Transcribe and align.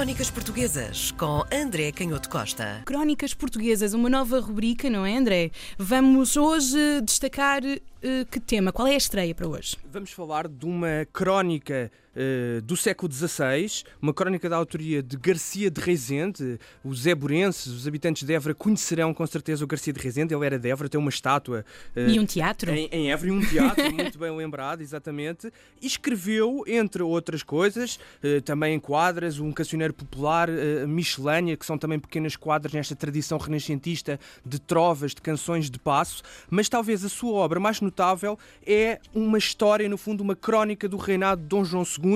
Crónicas 0.00 0.30
Portuguesas 0.30 1.10
com 1.10 1.44
André 1.52 1.92
Canhoto 1.92 2.30
Costa. 2.30 2.80
Crónicas 2.86 3.34
Portuguesas, 3.34 3.92
uma 3.92 4.08
nova 4.08 4.40
rubrica, 4.40 4.88
não 4.88 5.04
é, 5.04 5.14
André? 5.14 5.50
Vamos 5.76 6.38
hoje 6.38 7.02
destacar 7.02 7.62
uh, 7.62 8.26
que 8.30 8.40
tema? 8.40 8.72
Qual 8.72 8.88
é 8.88 8.94
a 8.94 8.96
estreia 8.96 9.34
para 9.34 9.46
hoje? 9.46 9.76
Vamos 9.92 10.10
falar 10.10 10.48
de 10.48 10.64
uma 10.64 11.06
crónica 11.12 11.92
uh, 12.20 12.60
do 12.62 12.76
século 12.76 13.10
XVI, 13.10 13.84
uma 14.00 14.12
crónica 14.12 14.48
da 14.48 14.56
autoria 14.56 15.02
de 15.02 15.16
Garcia 15.16 15.70
de 15.70 15.80
Rezende. 15.80 16.58
Os 16.84 17.06
eburenses, 17.06 17.66
os 17.68 17.88
habitantes 17.88 18.24
de 18.24 18.34
Évora, 18.34 18.54
conhecerão 18.54 19.14
com 19.14 19.26
certeza 19.26 19.64
o 19.64 19.66
Garcia 19.66 19.92
de 19.92 20.00
Rezende. 20.00 20.34
Ele 20.34 20.44
era 20.44 20.58
de 20.58 20.68
Évora, 20.68 20.88
tem 20.88 21.00
uma 21.00 21.10
estátua. 21.10 21.64
Uh, 21.96 22.10
e 22.10 22.20
um 22.20 22.26
teatro? 22.26 22.70
Em, 22.70 22.88
em 22.92 23.10
Évora, 23.10 23.28
e 23.28 23.32
um 23.32 23.40
teatro, 23.40 23.90
muito 23.92 24.18
bem 24.18 24.36
lembrado, 24.36 24.82
exatamente. 24.82 25.52
E 25.80 25.86
escreveu, 25.86 26.64
entre 26.66 27.02
outras 27.02 27.42
coisas, 27.42 27.98
também 28.44 28.74
em 28.74 28.80
quadras, 28.80 29.38
um 29.38 29.52
cancioneiro 29.52 29.94
popular, 29.94 30.48
miscelânea, 30.86 31.56
que 31.56 31.64
são 31.64 31.78
também 31.78 31.98
pequenas 31.98 32.36
quadras 32.36 32.72
nesta 32.72 32.94
tradição 32.94 33.38
renascentista 33.38 34.18
de 34.44 34.60
trovas, 34.60 35.14
de 35.14 35.20
canções 35.20 35.70
de 35.70 35.78
passo. 35.78 36.22
Mas 36.48 36.68
talvez 36.68 37.04
a 37.04 37.08
sua 37.08 37.32
obra 37.32 37.60
mais 37.60 37.80
notável 37.80 38.38
é 38.66 39.00
uma 39.14 39.38
história, 39.38 39.88
no 39.88 39.96
fundo, 39.96 40.22
uma 40.22 40.36
crónica 40.36 40.88
do 40.88 40.96
reinado 40.96 41.42
de 41.42 41.48
Dom 41.48 41.64
João 41.64 41.84
II, 41.84 42.09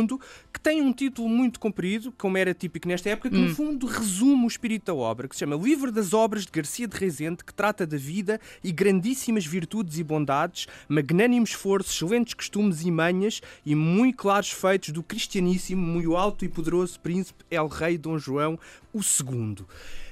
que 0.53 0.61
tem 0.61 0.83
um 0.83 0.93
título 0.93 1.29
muito 1.29 1.61
comprido, 1.61 2.13
como 2.19 2.37
era 2.37 2.53
típico 2.53 2.89
nesta 2.89 3.11
época, 3.11 3.31
que 3.31 3.37
hum. 3.37 3.49
no 3.49 3.55
fundo 3.55 3.87
resume 3.87 4.45
o 4.45 4.49
espírito 4.49 4.87
da 4.87 4.95
obra, 4.95 5.29
que 5.29 5.35
se 5.35 5.41
chama 5.41 5.57
Livro 5.57 5.93
das 5.93 6.13
Obras 6.13 6.45
de 6.45 6.53
Garcia 6.53 6.89
de 6.89 6.97
Rezende, 6.97 7.45
que 7.45 7.55
trata 7.55 7.87
da 7.87 7.97
vida 7.97 8.41
e 8.63 8.73
grandíssimas 8.73 9.47
virtudes 9.47 9.99
e 9.99 10.05
bondades, 10.05 10.67
magnânimos 10.89 11.51
esforços, 11.51 11.95
excelentes 11.95 12.35
costumes 12.35 12.83
e 12.83 12.91
manhas 12.91 13.41
e 13.65 13.75
muito 13.75 14.17
claros 14.17 14.51
feitos 14.51 14.91
do 14.91 15.03
cristianíssimo, 15.03 15.81
muito 15.81 16.17
alto 16.17 16.45
e 16.45 16.49
poderoso 16.49 16.99
príncipe 17.01 17.45
El 17.51 17.69
Rei 17.69 17.99
Dom 17.99 18.19
João 18.19 18.59
II. 18.95 19.65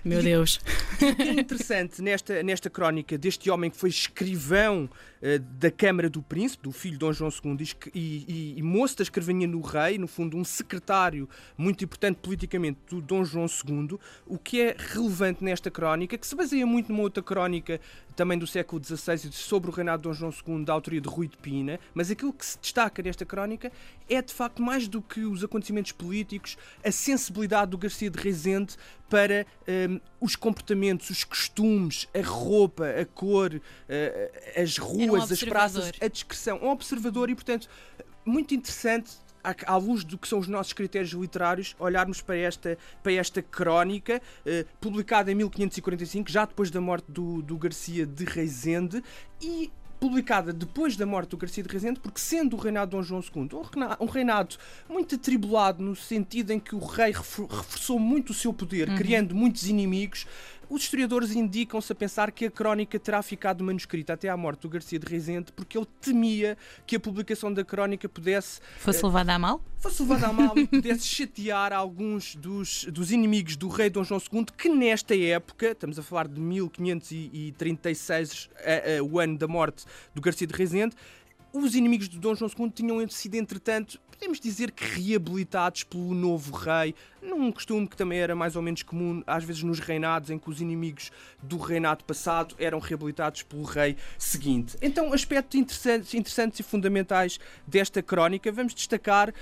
Meu 0.04 0.20
e, 0.20 0.22
Deus! 0.22 0.60
Que 0.98 1.22
é 1.22 1.32
interessante 1.32 2.02
nesta, 2.02 2.42
nesta 2.42 2.68
crónica 2.68 3.16
deste 3.16 3.50
homem 3.50 3.70
que 3.70 3.76
foi 3.76 3.88
escrivão 3.88 4.84
uh, 5.22 5.38
da 5.38 5.70
Câmara 5.70 6.10
do 6.10 6.22
Príncipe, 6.22 6.64
do 6.64 6.72
filho 6.72 6.94
de 6.94 6.98
Dom 6.98 7.12
João 7.12 7.30
II, 7.30 7.68
e, 7.94 7.98
e, 8.28 8.54
e 8.58 8.62
moço 8.62 8.96
da 8.96 9.02
escrivania 9.02 9.46
no 9.46 9.60
rei, 9.60 9.98
no 9.98 10.08
fundo 10.08 10.36
um 10.36 10.44
secretário 10.44 11.28
muito 11.56 11.84
importante 11.84 12.18
politicamente 12.22 12.78
do 12.88 13.00
Dom 13.00 13.24
João 13.24 13.46
II, 13.46 13.98
o 14.26 14.38
que 14.38 14.60
é 14.60 14.76
relevante 14.76 15.42
nesta 15.42 15.70
crónica, 15.70 16.18
que 16.18 16.26
se 16.26 16.34
baseia 16.34 16.66
muito 16.66 16.90
numa 16.90 17.02
outra 17.02 17.22
crónica 17.22 17.80
também 18.14 18.38
do 18.38 18.46
século 18.46 18.82
XVI 18.82 19.32
sobre 19.32 19.70
o 19.70 19.72
reinado 19.72 20.02
de 20.02 20.08
Dom 20.08 20.14
João 20.14 20.58
II, 20.58 20.64
da 20.64 20.72
autoria 20.72 21.00
de 21.00 21.08
Rui 21.08 21.28
de 21.28 21.36
Pina, 21.36 21.80
mas 21.94 22.10
aquilo 22.10 22.32
que 22.32 22.44
se 22.44 22.58
destaca 22.58 23.02
nesta 23.02 23.24
crónica 23.24 23.72
é 24.08 24.20
de 24.20 24.32
facto 24.32 24.62
mais 24.62 24.86
do 24.86 25.00
que 25.00 25.20
os 25.20 25.42
acontecimentos 25.42 25.92
políticos, 25.92 26.56
a 26.84 26.92
sensibilidade 26.92 27.70
do 27.70 27.78
Garcia 27.78 28.10
de 28.10 28.18
Rezende 28.18 28.76
para 29.08 29.46
um, 29.92 30.00
os 30.20 30.36
comportamentos, 30.36 31.10
os 31.10 31.24
costumes, 31.24 32.08
a 32.14 32.26
roupa, 32.26 32.86
a 32.86 33.04
cor, 33.04 33.54
uh, 33.54 34.60
as 34.60 34.78
ruas, 34.78 35.30
um 35.30 35.34
as 35.34 35.42
praças, 35.42 35.92
a 36.00 36.08
descrição. 36.08 36.58
Um 36.62 36.68
observador 36.68 37.30
e, 37.30 37.34
portanto, 37.34 37.68
muito 38.24 38.54
interessante 38.54 39.12
à, 39.66 39.76
luz 39.76 40.04
do 40.04 40.16
que 40.16 40.28
são 40.28 40.38
os 40.38 40.46
nossos 40.46 40.72
critérios 40.72 41.12
literários, 41.12 41.74
olharmos 41.78 42.20
para 42.20 42.36
esta, 42.36 42.78
para 43.02 43.12
esta 43.12 43.42
crónica, 43.42 44.22
eh, 44.46 44.64
publicada 44.80 45.32
em 45.32 45.34
1545, 45.34 46.30
já 46.30 46.44
depois 46.44 46.70
da 46.70 46.80
morte 46.80 47.10
do, 47.10 47.42
do 47.42 47.56
Garcia 47.56 48.06
de 48.06 48.24
Rezende, 48.24 49.02
e 49.40 49.70
publicada 50.02 50.52
depois 50.52 50.96
da 50.96 51.06
morte 51.06 51.30
do 51.30 51.36
Garcia 51.36 51.62
de 51.62 51.68
Rezende, 51.68 52.00
porque 52.00 52.18
sendo 52.18 52.56
o 52.56 52.58
reinado 52.58 52.90
de 52.90 52.96
Dom 52.96 53.02
João 53.04 53.22
II 53.22 53.48
um 54.00 54.06
reinado 54.06 54.56
muito 54.88 55.14
atribulado 55.14 55.80
no 55.80 55.94
sentido 55.94 56.50
em 56.50 56.58
que 56.58 56.74
o 56.74 56.80
rei 56.80 57.12
reforçou 57.12 58.00
muito 58.00 58.30
o 58.30 58.34
seu 58.34 58.52
poder, 58.52 58.88
uhum. 58.88 58.96
criando 58.96 59.32
muitos 59.32 59.68
inimigos, 59.68 60.26
os 60.72 60.82
historiadores 60.84 61.36
indicam-se 61.36 61.92
a 61.92 61.94
pensar 61.94 62.32
que 62.32 62.46
a 62.46 62.50
crónica 62.50 62.98
terá 62.98 63.22
ficado 63.22 63.62
manuscrita 63.62 64.14
até 64.14 64.30
à 64.30 64.36
morte 64.38 64.62
do 64.62 64.70
Garcia 64.70 64.98
de 64.98 65.06
Rezende 65.06 65.52
porque 65.52 65.76
ele 65.76 65.86
temia 66.00 66.56
que 66.86 66.96
a 66.96 67.00
publicação 67.00 67.52
da 67.52 67.62
crónica 67.62 68.08
pudesse. 68.08 68.58
Fosse 68.78 69.04
uh, 69.04 69.08
levada 69.08 69.34
a 69.34 69.38
mal? 69.38 69.62
Fosse 69.76 70.00
levada 70.00 70.28
a 70.28 70.32
mal 70.32 70.56
e 70.56 70.66
pudesse 70.66 71.06
chatear 71.06 71.74
alguns 71.74 72.34
dos, 72.36 72.86
dos 72.86 73.12
inimigos 73.12 73.54
do 73.54 73.68
rei 73.68 73.90
Dom 73.90 74.02
João 74.02 74.18
II, 74.32 74.46
que 74.56 74.70
nesta 74.70 75.14
época, 75.14 75.72
estamos 75.72 75.98
a 75.98 76.02
falar 76.02 76.26
de 76.26 76.40
1536, 76.40 78.46
uh, 78.46 79.02
uh, 79.02 79.12
o 79.12 79.18
ano 79.18 79.36
da 79.36 79.46
morte 79.46 79.84
do 80.14 80.22
Garcia 80.22 80.46
de 80.46 80.54
Rezende, 80.54 80.96
os 81.52 81.74
inimigos 81.74 82.08
de 82.08 82.18
Dom 82.18 82.34
João 82.34 82.50
II 82.50 82.70
tinham 82.70 83.06
sido, 83.10 83.34
entretanto, 83.34 84.00
podemos 84.22 84.38
dizer 84.38 84.70
que 84.70 84.84
reabilitados 84.84 85.82
pelo 85.82 86.14
novo 86.14 86.54
rei, 86.54 86.94
num 87.20 87.50
costume 87.50 87.88
que 87.88 87.96
também 87.96 88.20
era 88.20 88.36
mais 88.36 88.54
ou 88.54 88.62
menos 88.62 88.84
comum, 88.84 89.20
às 89.26 89.42
vezes 89.42 89.64
nos 89.64 89.80
reinados, 89.80 90.30
em 90.30 90.38
que 90.38 90.48
os 90.48 90.60
inimigos 90.60 91.10
do 91.42 91.56
reinado 91.56 92.04
passado 92.04 92.54
eram 92.56 92.78
reabilitados 92.78 93.42
pelo 93.42 93.64
rei 93.64 93.96
seguinte. 94.16 94.76
Então, 94.80 95.12
aspectos 95.12 95.58
interessantes, 95.58 96.14
interessantes 96.14 96.60
e 96.60 96.62
fundamentais 96.62 97.40
desta 97.66 98.00
crónica, 98.00 98.52
vamos 98.52 98.74
destacar 98.74 99.30
uh, 99.30 99.32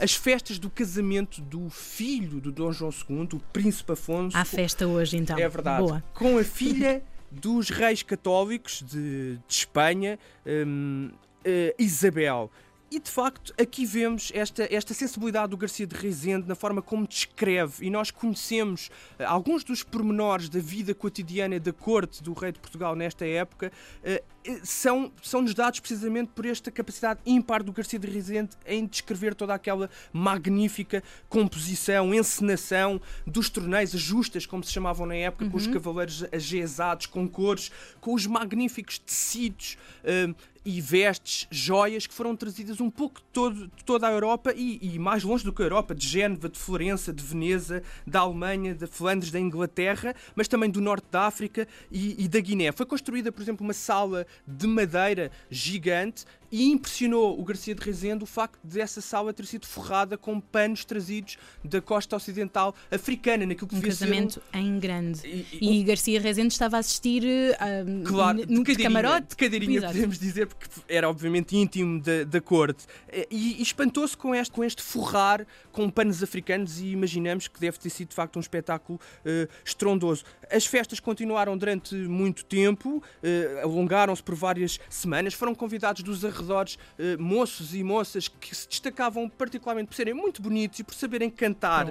as 0.00 0.14
festas 0.14 0.58
do 0.58 0.70
casamento 0.70 1.42
do 1.42 1.68
filho 1.68 2.40
do 2.40 2.50
Dom 2.50 2.72
João 2.72 2.90
II, 2.90 3.28
o 3.34 3.40
Príncipe 3.52 3.92
Afonso. 3.92 4.34
Há 4.34 4.44
festa 4.46 4.86
hoje, 4.86 5.18
então. 5.18 5.38
É 5.38 5.46
verdade. 5.46 5.82
Boa. 5.82 6.02
Com 6.14 6.38
a 6.38 6.44
filha 6.44 7.02
dos 7.30 7.68
reis 7.68 8.02
católicos 8.02 8.82
de, 8.82 9.36
de 9.36 9.54
Espanha, 9.54 10.18
um, 10.46 11.10
uh, 11.44 11.74
Isabel. 11.78 12.50
E 12.94 13.00
de 13.00 13.10
facto, 13.10 13.52
aqui 13.60 13.84
vemos 13.84 14.30
esta, 14.32 14.72
esta 14.72 14.94
sensibilidade 14.94 15.48
do 15.48 15.56
Garcia 15.56 15.84
de 15.84 15.96
Rezende 15.96 16.46
na 16.46 16.54
forma 16.54 16.80
como 16.80 17.08
descreve, 17.08 17.84
e 17.84 17.90
nós 17.90 18.12
conhecemos 18.12 18.86
uh, 19.18 19.24
alguns 19.26 19.64
dos 19.64 19.82
pormenores 19.82 20.48
da 20.48 20.60
vida 20.60 20.94
cotidiana 20.94 21.58
da 21.58 21.72
corte 21.72 22.22
do 22.22 22.32
rei 22.32 22.52
de 22.52 22.60
Portugal 22.60 22.94
nesta 22.94 23.26
época, 23.26 23.72
uh, 24.04 24.34
são, 24.62 25.10
são-nos 25.20 25.54
dados 25.54 25.80
precisamente 25.80 26.30
por 26.36 26.46
esta 26.46 26.70
capacidade 26.70 27.18
ímpar 27.26 27.64
do 27.64 27.72
Garcia 27.72 27.98
de 27.98 28.06
Rezende 28.06 28.50
em 28.64 28.86
descrever 28.86 29.34
toda 29.34 29.54
aquela 29.54 29.90
magnífica 30.12 31.02
composição, 31.28 32.14
encenação 32.14 33.00
dos 33.26 33.48
torneios, 33.48 33.92
as 33.92 34.00
justas, 34.00 34.46
como 34.46 34.62
se 34.62 34.70
chamavam 34.70 35.04
na 35.04 35.16
época, 35.16 35.46
uhum. 35.46 35.50
com 35.50 35.56
os 35.56 35.66
uhum. 35.66 35.72
cavaleiros 35.72 36.24
agesados, 36.30 37.06
com 37.06 37.26
cores, 37.26 37.72
com 38.00 38.14
os 38.14 38.24
magníficos 38.24 38.98
tecidos. 38.98 39.76
Uh, 40.04 40.53
e 40.64 40.80
vestes, 40.80 41.46
joias 41.50 42.06
que 42.06 42.14
foram 42.14 42.34
trazidas 42.34 42.80
um 42.80 42.90
pouco 42.90 43.20
de, 43.20 43.26
todo, 43.32 43.66
de 43.68 43.84
toda 43.84 44.08
a 44.08 44.10
Europa 44.10 44.52
e, 44.56 44.78
e, 44.80 44.98
mais 44.98 45.22
longe 45.22 45.44
do 45.44 45.52
que 45.52 45.62
a 45.62 45.64
Europa, 45.66 45.94
de 45.94 46.06
Génova, 46.06 46.48
de 46.48 46.58
Florença, 46.58 47.12
de 47.12 47.22
Veneza, 47.22 47.82
da 48.06 48.20
Alemanha, 48.20 48.74
da 48.74 48.86
Flandres, 48.86 49.30
da 49.30 49.38
Inglaterra, 49.38 50.14
mas 50.34 50.48
também 50.48 50.70
do 50.70 50.80
norte 50.80 51.06
da 51.10 51.22
África 51.22 51.68
e, 51.90 52.24
e 52.24 52.28
da 52.28 52.40
Guiné. 52.40 52.72
Foi 52.72 52.86
construída, 52.86 53.30
por 53.30 53.42
exemplo, 53.42 53.64
uma 53.64 53.74
sala 53.74 54.26
de 54.46 54.66
madeira 54.66 55.30
gigante 55.50 56.24
e 56.54 56.70
impressionou 56.70 57.36
o 57.36 57.42
Garcia 57.42 57.74
de 57.74 57.82
Rezende 57.82 58.22
o 58.22 58.26
facto 58.26 58.60
dessa 58.62 59.00
sala 59.00 59.32
ter 59.32 59.44
sido 59.44 59.66
forrada 59.66 60.16
com 60.16 60.38
panos 60.38 60.84
trazidos 60.84 61.36
da 61.64 61.80
costa 61.80 62.14
ocidental 62.14 62.72
africana, 62.92 63.44
naquilo 63.44 63.66
que 63.66 63.74
um 63.74 63.80
casamento 63.80 64.40
um... 64.54 64.58
em 64.58 64.78
grande. 64.78 65.20
E, 65.26 65.46
e, 65.60 65.80
e 65.80 65.82
Garcia 65.82 66.20
Rezende 66.20 66.52
estava 66.52 66.76
a 66.76 66.78
assistir 66.78 67.24
uh, 67.24 68.04
claro, 68.04 68.44
no 68.48 68.62
de 68.62 68.76
camarote. 68.76 69.30
De 69.30 69.36
cadeirinha, 69.36 69.78
Exato. 69.78 69.94
podemos 69.94 70.16
dizer, 70.16 70.46
porque 70.58 70.80
era 70.88 71.08
obviamente 71.08 71.56
íntimo 71.56 72.00
da, 72.00 72.24
da 72.24 72.40
corte. 72.40 72.86
E, 73.30 73.58
e 73.58 73.62
espantou-se 73.62 74.16
com 74.16 74.34
este, 74.34 74.52
com 74.52 74.64
este 74.64 74.82
forrar 74.82 75.46
com 75.72 75.90
panos 75.90 76.22
africanos 76.22 76.80
e 76.80 76.86
imaginamos 76.88 77.48
que 77.48 77.60
deve 77.60 77.78
ter 77.78 77.90
sido 77.90 78.08
de 78.08 78.14
facto 78.14 78.36
um 78.36 78.40
espetáculo 78.40 78.98
uh, 78.98 79.48
estrondoso. 79.64 80.24
As 80.50 80.64
festas 80.66 81.00
continuaram 81.00 81.56
durante 81.56 81.94
muito 81.94 82.44
tempo, 82.44 82.98
uh, 82.98 83.60
alongaram-se 83.62 84.22
por 84.22 84.34
várias 84.34 84.78
semanas, 84.88 85.34
foram 85.34 85.54
convidados 85.54 86.02
dos 86.02 86.24
arredores 86.24 86.74
uh, 86.74 87.20
moços 87.20 87.74
e 87.74 87.82
moças 87.82 88.28
que 88.28 88.54
se 88.54 88.68
destacavam 88.68 89.28
particularmente 89.28 89.88
por 89.88 89.94
serem 89.94 90.14
muito 90.14 90.40
bonitos 90.40 90.78
e 90.78 90.84
por 90.84 90.94
saberem 90.94 91.28
cantar 91.28 91.86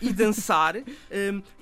e 0.00 0.12
dançar. 0.12 0.74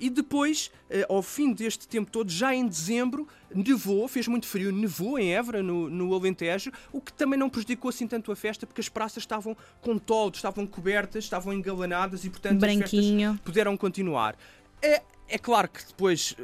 e 0.00 0.10
depois, 0.10 0.70
ao 1.08 1.22
fim 1.22 1.52
deste 1.52 1.86
tempo 1.86 2.10
todo, 2.10 2.30
já 2.30 2.54
em 2.54 2.66
dezembro, 2.66 3.28
nevou, 3.54 4.06
fez 4.08 4.28
muito 4.28 4.46
frio, 4.46 4.72
nevou 4.72 5.18
em 5.18 5.34
Évora, 5.34 5.62
no, 5.62 5.88
no 5.90 6.14
Alentejo, 6.14 6.70
o 6.92 7.00
que 7.00 7.12
também 7.12 7.38
não 7.38 7.48
prejudicou 7.48 7.88
assim 7.88 8.06
tanto 8.06 8.30
a 8.30 8.36
festa, 8.36 8.66
porque 8.66 8.80
as 8.80 8.88
praças 8.88 9.22
estavam 9.22 9.56
com 9.80 9.98
toldos, 9.98 10.38
estavam 10.38 10.66
cobertas, 10.66 11.24
estavam 11.24 11.52
engalanadas 11.52 12.24
e, 12.24 12.30
portanto, 12.30 12.60
Branquinho. 12.60 12.84
as 12.84 12.90
festas 12.90 13.44
puderam 13.44 13.76
continuar. 13.76 14.36
É, 14.82 15.02
é 15.28 15.38
claro 15.38 15.68
que 15.68 15.84
depois 15.86 16.36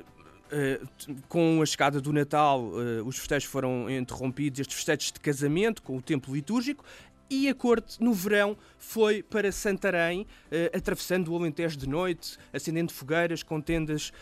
Uh, 0.46 1.16
com 1.28 1.60
a 1.60 1.66
chegada 1.66 2.00
do 2.00 2.12
Natal, 2.12 2.62
uh, 2.66 3.04
os 3.04 3.18
festejos 3.18 3.48
foram 3.50 3.90
interrompidos, 3.90 4.60
estes 4.60 4.76
festejos 4.76 5.10
de 5.10 5.18
casamento, 5.18 5.82
com 5.82 5.96
o 5.96 6.00
tempo 6.00 6.32
litúrgico, 6.32 6.84
e 7.28 7.48
a 7.48 7.54
corte, 7.54 8.00
no 8.00 8.14
verão, 8.14 8.56
foi 8.78 9.24
para 9.24 9.50
Santarém, 9.50 10.22
uh, 10.22 10.76
atravessando 10.76 11.32
o 11.32 11.36
Alentejo 11.36 11.76
de 11.76 11.88
noite, 11.88 12.38
acendendo 12.52 12.92
fogueiras 12.92 13.42
com 13.42 13.60
tendas 13.60 14.12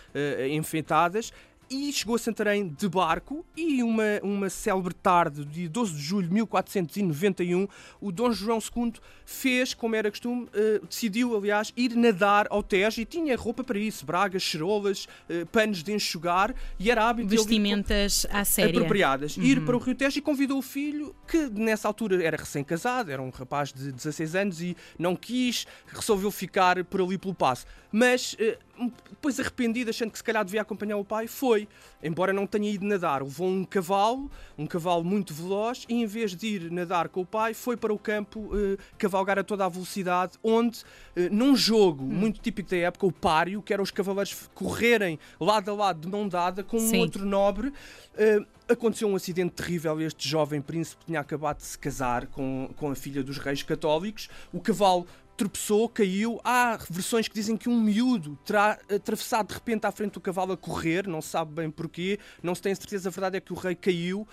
enfeitadas. 0.50 1.30
E 1.70 1.92
chegou 1.92 2.16
a 2.16 2.18
Santarém 2.18 2.68
de 2.68 2.88
barco 2.88 3.44
e 3.56 3.82
uma, 3.82 4.20
uma 4.22 4.50
célebre 4.50 4.94
tarde 4.94 5.44
de 5.44 5.68
12 5.68 5.94
de 5.94 6.02
julho 6.02 6.28
de 6.28 6.34
1491, 6.34 7.66
o 8.00 8.12
Dom 8.12 8.32
João 8.32 8.58
II 8.58 8.92
fez, 9.24 9.74
como 9.74 9.94
era 9.94 10.10
costume, 10.10 10.44
uh, 10.44 10.86
decidiu, 10.86 11.36
aliás, 11.36 11.72
ir 11.76 11.94
nadar 11.96 12.46
ao 12.50 12.62
Tejo 12.62 13.00
e 13.00 13.04
tinha 13.04 13.36
roupa 13.36 13.64
para 13.64 13.78
isso, 13.78 14.04
bragas, 14.04 14.42
cherolas, 14.42 15.06
uh, 15.28 15.46
panos 15.46 15.82
de 15.82 15.92
enxugar 15.92 16.54
e 16.78 16.90
era 16.90 17.08
hábito 17.08 17.28
Vestimentas 17.28 18.26
à 18.30 18.44
séria. 18.44 18.70
apropriadas. 18.70 19.36
Uhum. 19.36 19.44
Ir 19.44 19.64
para 19.64 19.76
o 19.76 19.78
Rio 19.78 19.94
Tejo 19.94 20.18
e 20.18 20.22
convidou 20.22 20.58
o 20.58 20.62
filho, 20.62 21.14
que 21.26 21.48
nessa 21.50 21.88
altura 21.88 22.22
era 22.22 22.36
recém-casado, 22.36 23.10
era 23.10 23.22
um 23.22 23.30
rapaz 23.30 23.72
de 23.72 23.92
16 23.92 24.34
anos 24.34 24.60
e 24.60 24.76
não 24.98 25.16
quis, 25.16 25.66
resolveu 25.86 26.30
ficar 26.30 26.82
por 26.84 27.00
ali 27.00 27.18
pelo 27.18 27.34
passo. 27.34 27.66
Mas 27.90 28.34
uh, 28.34 28.73
depois 29.10 29.38
arrependido, 29.38 29.90
achando 29.90 30.10
que 30.10 30.18
se 30.18 30.24
calhar 30.24 30.44
devia 30.44 30.62
acompanhar 30.62 30.96
o 30.96 31.04
pai, 31.04 31.26
foi. 31.26 31.68
Embora 32.02 32.32
não 32.32 32.46
tenha 32.46 32.70
ido 32.70 32.84
nadar, 32.84 33.22
levou 33.22 33.48
um 33.48 33.64
cavalo, 33.64 34.30
um 34.58 34.66
cavalo 34.66 35.04
muito 35.04 35.32
veloz, 35.32 35.84
e 35.88 35.94
em 35.94 36.06
vez 36.06 36.34
de 36.34 36.46
ir 36.46 36.70
nadar 36.70 37.08
com 37.08 37.20
o 37.20 37.26
pai, 37.26 37.54
foi 37.54 37.76
para 37.76 37.92
o 37.92 37.98
campo 37.98 38.40
uh, 38.40 38.78
cavalgar 38.98 39.38
a 39.38 39.44
toda 39.44 39.64
a 39.64 39.68
velocidade, 39.68 40.38
onde, 40.42 40.80
uh, 40.80 41.28
num 41.30 41.56
jogo 41.56 42.04
hum. 42.04 42.08
muito 42.08 42.40
típico 42.40 42.70
da 42.70 42.76
época, 42.76 43.06
o 43.06 43.12
páreo, 43.12 43.62
que 43.62 43.72
era 43.72 43.82
os 43.82 43.90
cavaleiros 43.90 44.50
correrem 44.54 45.18
lado 45.40 45.70
a 45.70 45.74
lado 45.74 46.00
de 46.00 46.08
mão 46.08 46.28
dada 46.28 46.62
com 46.62 46.78
Sim. 46.78 46.96
um 46.96 47.00
outro 47.00 47.24
nobre, 47.24 47.68
uh, 47.68 48.46
aconteceu 48.68 49.08
um 49.08 49.16
acidente 49.16 49.52
terrível. 49.52 50.00
Este 50.00 50.28
jovem 50.28 50.60
príncipe 50.60 51.04
tinha 51.06 51.20
acabado 51.20 51.58
de 51.58 51.64
se 51.64 51.78
casar 51.78 52.26
com, 52.26 52.70
com 52.76 52.90
a 52.90 52.94
filha 52.94 53.22
dos 53.22 53.38
reis 53.38 53.62
católicos. 53.62 54.28
O 54.52 54.60
cavalo 54.60 55.06
tropeçou, 55.36 55.88
caiu. 55.88 56.40
Há 56.44 56.78
versões 56.88 57.28
que 57.28 57.34
dizem 57.34 57.56
que 57.56 57.68
um 57.68 57.80
miúdo 57.80 58.38
terá 58.44 58.78
atravessado 58.92 59.48
de 59.48 59.54
repente 59.54 59.86
à 59.86 59.92
frente 59.92 60.12
do 60.12 60.20
cavalo 60.20 60.52
a 60.52 60.56
correr, 60.56 61.06
não 61.06 61.20
se 61.20 61.28
sabe 61.28 61.52
bem 61.52 61.70
porquê, 61.70 62.18
não 62.42 62.54
se 62.54 62.62
tem 62.62 62.74
certeza. 62.74 63.08
A 63.08 63.12
verdade 63.12 63.36
é 63.36 63.40
que 63.40 63.52
o 63.52 63.56
rei 63.56 63.74
caiu, 63.74 64.26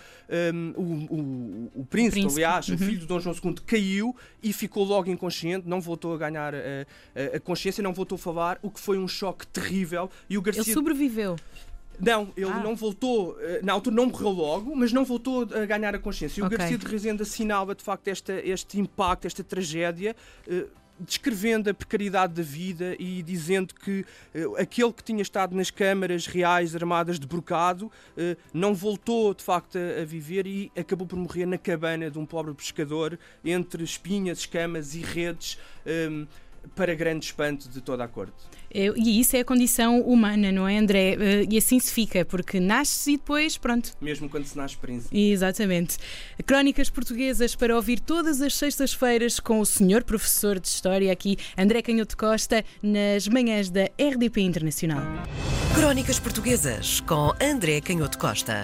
um, 0.53 0.74
o, 0.75 0.81
o, 0.81 1.81
o, 1.81 1.86
príncipe, 1.86 2.19
o, 2.19 2.24
príncipe, 2.24 2.33
aliás, 2.33 2.68
uhum. 2.68 2.75
o 2.75 2.77
filho 2.77 3.00
de 3.00 3.06
Dom 3.06 3.19
João 3.19 3.36
II, 3.36 3.56
caiu 3.65 4.15
e 4.42 4.53
ficou 4.53 4.83
logo 4.83 5.09
inconsciente, 5.09 5.68
não 5.68 5.81
voltou 5.81 6.13
a 6.13 6.18
ganhar 6.18 6.53
a, 6.53 6.57
a, 6.57 7.38
a 7.38 7.39
consciência, 7.39 7.81
não 7.83 7.94
voltou 7.94 8.15
a 8.15 8.19
falar, 8.19 8.59
o 8.62 8.69
que 8.69 8.80
foi 8.80 8.98
um 8.98 9.07
choque 9.07 9.45
terrível. 9.48 10.09
E 10.30 10.38
o 10.38 10.42
Garcia... 10.42 10.62
Ele 10.62 10.74
sobreviveu. 10.74 11.36
Não, 12.00 12.30
ele 12.36 12.50
ah. 12.50 12.63
não 12.63 12.75
voltou, 12.75 13.38
eh, 13.39 13.59
na 13.62 13.74
altura 13.74 13.95
não 13.95 14.07
morreu 14.07 14.30
logo, 14.30 14.75
mas 14.75 14.92
não 14.92 15.06
voltou 15.06 15.44
a 15.44 15.65
ganhar 15.65 15.94
a 15.94 16.00
consciência. 16.00 16.42
E 16.42 16.44
okay. 16.44 16.56
o 16.56 16.59
Garcia 16.59 16.77
de 16.77 16.86
Rezende 16.88 17.21
assinala 17.21 17.75
de 17.75 17.83
facto 17.83 18.07
esta, 18.07 18.33
este 18.33 18.80
impacto, 18.80 19.27
esta 19.27 19.44
tragédia. 19.44 20.15
Uh, 20.48 20.81
descrevendo 21.00 21.70
a 21.70 21.74
precariedade 21.74 22.34
da 22.34 22.44
vida 22.44 22.96
e 23.00 23.24
dizendo 23.24 23.74
que 23.74 24.06
uh, 24.36 24.56
aquele 24.58 24.94
que 24.94 25.04
tinha 25.04 25.22
estado 25.22 25.56
nas 25.56 25.72
câmaras 25.72 26.28
reais 26.28 26.76
armadas 26.76 27.20
de 27.20 27.26
brocado 27.26 27.86
uh, 27.86 28.38
não 28.54 28.74
voltou 28.74 29.34
de 29.34 29.44
facto 29.44 29.78
a, 29.78 30.02
a, 30.02 30.06
viver 30.06 30.46
e 30.46 30.72
acabou 30.78 31.08
por 31.08 31.18
morrer 31.18 31.46
na 31.46 31.58
cabana 31.58 32.10
de 32.10 32.20
um 32.20 32.26
pobre 32.26 32.54
pescador 32.54 33.18
entre 33.44 33.84
espinhas, 33.84 34.40
escamas 34.40 34.94
e 34.96 35.02
redes. 35.02 35.58
Um, 35.86 36.28
para 36.75 36.94
grande 36.96 37.25
espanto 37.25 37.69
de 37.69 37.81
toda 37.81 38.04
a 38.04 38.08
corte. 38.08 38.34
E 38.74 39.19
isso 39.19 39.36
é 39.36 39.42
a 39.42 39.46
condição 39.46 40.00
humana, 40.02 40.52
não 40.52 40.68
é, 40.68 40.78
André? 40.78 41.18
Eh, 41.19 41.46
e 41.50 41.58
assim 41.58 41.80
se 41.80 41.92
fica, 41.92 42.24
porque 42.24 42.60
nasce 42.60 43.13
e 43.13 43.18
depois, 43.18 43.58
pronto. 43.58 43.92
Mesmo 44.00 44.30
quando 44.30 44.46
se 44.46 44.58
nasce 44.58 44.78
príncipe. 44.78 45.31
Exatamente. 45.31 45.98
Crónicas 46.46 46.90
portuguesas 46.90 47.54
para 47.54 47.75
ouvir 47.75 48.00
todas 48.00 48.42
as 48.42 48.56
sextas-feiras 48.56 49.40
com 49.40 49.60
o 49.60 49.66
senhor 49.66 50.04
professor 50.04 50.58
de 50.58 50.68
História 50.68 51.12
aqui, 51.12 51.38
André 51.58 51.81
Canhoto 51.81 52.16
Costa, 52.16 52.63
nas 52.81 53.28
manhãs 53.28 53.69
da 53.69 53.90
RDP 54.00 54.42
Internacional. 54.42 55.04
Crónicas 55.75 56.19
portuguesas 56.19 57.02
com 57.02 57.34
André 57.42 57.81
Canhoto 57.81 58.18
Costa. 58.18 58.56